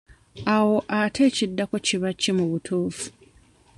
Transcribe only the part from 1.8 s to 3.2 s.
kiba ki mu butuufu?